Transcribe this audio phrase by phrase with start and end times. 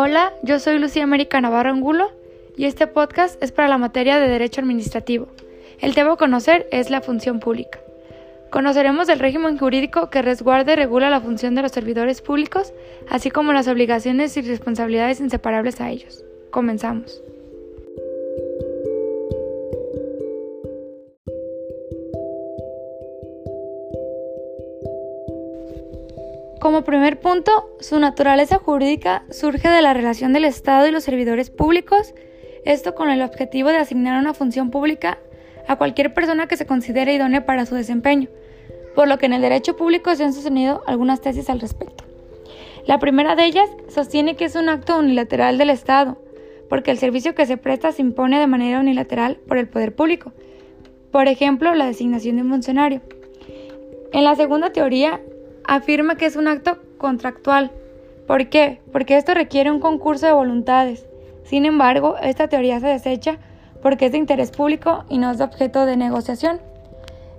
[0.00, 2.12] Hola, yo soy Lucía América Navarro Angulo
[2.56, 5.26] y este podcast es para la materia de Derecho Administrativo.
[5.80, 7.80] El tema a conocer es la función pública.
[8.50, 12.72] Conoceremos el régimen jurídico que resguarda y regula la función de los servidores públicos,
[13.10, 16.24] así como las obligaciones y responsabilidades inseparables a ellos.
[16.52, 17.20] Comenzamos.
[26.60, 31.50] Como primer punto, su naturaleza jurídica surge de la relación del Estado y los servidores
[31.50, 32.14] públicos,
[32.64, 35.18] esto con el objetivo de asignar una función pública
[35.68, 38.28] a cualquier persona que se considere idónea para su desempeño,
[38.96, 42.02] por lo que en el derecho público se han sostenido algunas tesis al respecto.
[42.86, 46.20] La primera de ellas sostiene que es un acto unilateral del Estado,
[46.68, 50.32] porque el servicio que se presta se impone de manera unilateral por el poder público,
[51.12, 53.00] por ejemplo, la designación de un funcionario.
[54.12, 55.20] En la segunda teoría,
[55.68, 57.70] afirma que es un acto contractual.
[58.26, 58.80] ¿Por qué?
[58.90, 61.06] Porque esto requiere un concurso de voluntades.
[61.44, 63.38] Sin embargo, esta teoría se desecha
[63.82, 66.60] porque es de interés público y no es objeto de negociación.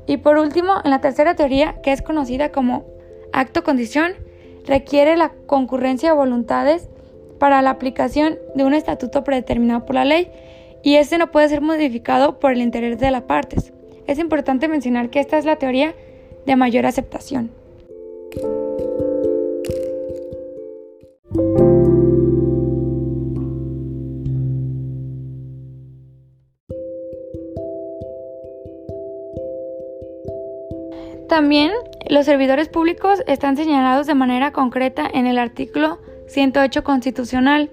[0.06, 2.86] Y por último, en la tercera teoría, que es conocida como
[3.34, 4.14] acto-condición,
[4.66, 6.88] requiere la concurrencia de voluntades
[7.40, 10.32] para la aplicación de un estatuto predeterminado por la ley
[10.84, 13.74] y este no puede ser modificado por el interés de las partes.
[14.06, 15.96] Es importante mencionar que esta es la teoría
[16.46, 17.59] de mayor aceptación.
[31.40, 31.72] También
[32.10, 37.72] los servidores públicos están señalados de manera concreta en el artículo 108 constitucional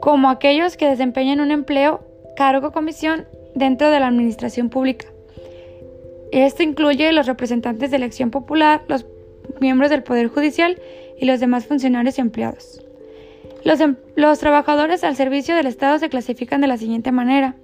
[0.00, 2.00] como aquellos que desempeñan un empleo,
[2.36, 5.08] cargo o comisión dentro de la administración pública.
[6.32, 9.04] Esto incluye los representantes de elección popular, los
[9.60, 10.80] miembros del Poder Judicial
[11.18, 12.82] y los demás funcionarios y empleados.
[13.62, 17.56] Los, em, los trabajadores al servicio del Estado se clasifican de la siguiente manera.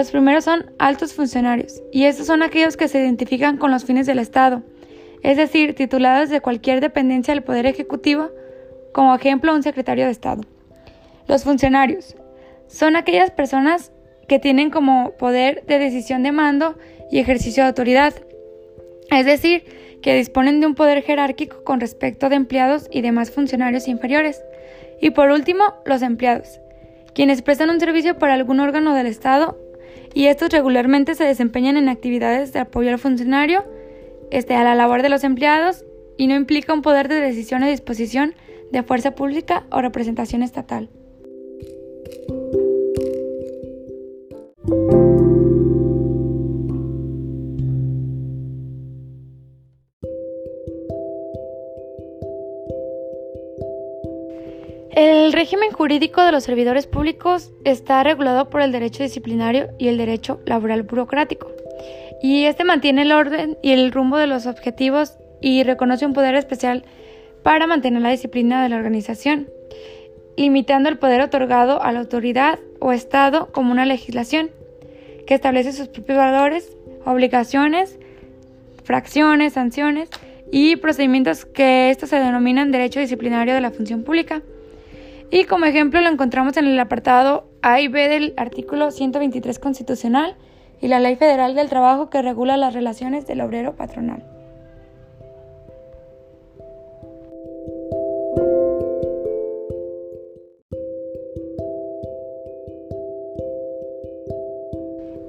[0.00, 4.06] Los primeros son altos funcionarios, y estos son aquellos que se identifican con los fines
[4.06, 4.62] del Estado,
[5.22, 8.30] es decir, titulados de cualquier dependencia del Poder Ejecutivo,
[8.94, 10.40] como ejemplo un secretario de Estado.
[11.28, 12.16] Los funcionarios
[12.66, 13.92] son aquellas personas
[14.26, 16.78] que tienen como poder de decisión de mando
[17.10, 18.14] y ejercicio de autoridad,
[19.10, 19.64] es decir,
[20.00, 24.42] que disponen de un poder jerárquico con respecto de empleados y demás funcionarios inferiores.
[24.98, 26.58] Y por último, los empleados,
[27.12, 29.58] quienes prestan un servicio para algún órgano del Estado
[30.14, 33.64] y estos regularmente se desempeñan en actividades de apoyo al funcionario,
[34.30, 35.84] este, a la labor de los empleados
[36.16, 38.34] y no implica un poder de decisión o disposición
[38.72, 40.90] de fuerza pública o representación estatal.
[54.92, 59.96] El régimen jurídico de los servidores públicos está regulado por el derecho disciplinario y el
[59.96, 61.52] derecho laboral burocrático.
[62.20, 66.34] Y este mantiene el orden y el rumbo de los objetivos y reconoce un poder
[66.34, 66.84] especial
[67.44, 69.48] para mantener la disciplina de la organización,
[70.36, 74.50] limitando el poder otorgado a la autoridad o Estado como una legislación
[75.24, 77.96] que establece sus propios valores, obligaciones,
[78.82, 80.08] fracciones, sanciones
[80.50, 84.42] y procedimientos que estos se denominan derecho disciplinario de la función pública.
[85.30, 90.36] Y como ejemplo lo encontramos en el apartado A y B del artículo 123 constitucional
[90.80, 94.24] y la Ley Federal del Trabajo que regula las relaciones del obrero patronal.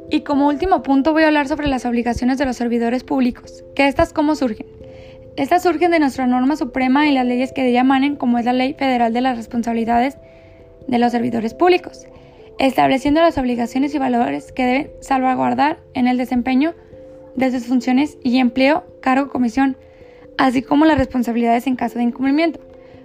[0.10, 3.88] Y como último punto voy a hablar sobre las obligaciones de los servidores públicos, que
[3.88, 4.68] estas cómo surgen.
[5.38, 8.44] Estas surgen de nuestra norma suprema y las leyes que de ella manen, como es
[8.44, 10.18] la Ley Federal de las Responsabilidades
[10.88, 12.06] de los Servidores Públicos,
[12.60, 16.76] estableciendo las obligaciones y valores que deben salvaguardar en el desempeño
[17.36, 19.78] de sus funciones y empleo, cargo, comisión,
[20.38, 22.60] así como las responsabilidades en caso de incumplimiento.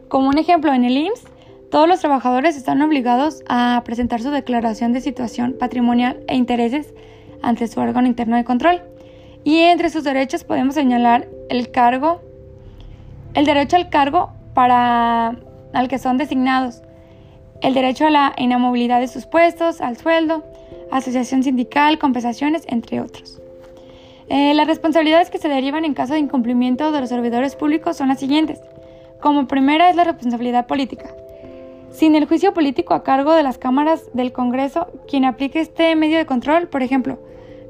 [0.08, 1.22] Como un ejemplo, en el IMSS,
[1.70, 6.92] todos los trabajadores están obligados a presentar su declaración de situación patrimonial e intereses
[7.40, 8.82] ante su órgano interno de control.
[9.44, 12.20] Y entre sus derechos podemos señalar el cargo,
[13.34, 15.36] el derecho al cargo para
[15.72, 16.82] al que son designados,
[17.60, 20.44] el derecho a la inamovilidad de sus puestos, al sueldo,
[20.90, 23.40] asociación sindical, compensaciones, entre otros.
[24.28, 28.08] Eh, las responsabilidades que se derivan en caso de incumplimiento de los servidores públicos son
[28.08, 28.60] las siguientes.
[29.20, 31.14] Como primera es la responsabilidad política.
[31.90, 36.18] Sin el juicio político a cargo de las cámaras del Congreso, quien aplique este medio
[36.18, 37.18] de control, por ejemplo,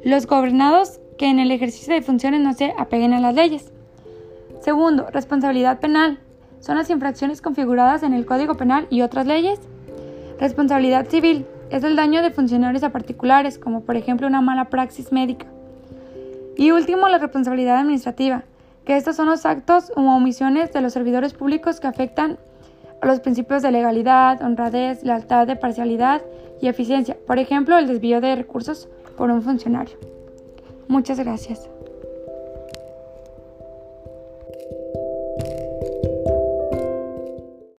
[0.02, 3.72] los gobernados que en el ejercicio de funciones no se apeguen a las leyes.
[4.60, 6.18] Segundo, responsabilidad penal.
[6.60, 9.60] son las infracciones configuradas en el Código Penal y otras leyes.
[10.40, 15.12] Responsabilidad civil es el daño de funcionarios a particulares, como por ejemplo una mala praxis
[15.12, 15.46] médica.
[16.56, 18.44] Y último, la responsabilidad administrativa,
[18.84, 22.38] que estos son los actos u omisiones de los servidores públicos que afectan
[23.00, 26.22] a los principios de legalidad, honradez, lealtad, de parcialidad
[26.60, 27.16] y eficiencia.
[27.26, 30.15] Por ejemplo, el desvío de recursos por un funcionario.
[30.88, 31.68] Muchas gracias.